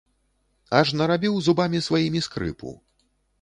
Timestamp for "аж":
0.79-0.87